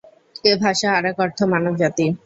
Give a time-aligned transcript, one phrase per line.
[0.43, 2.05] এ ভাষা আরেক অর্থ মানবজাতি।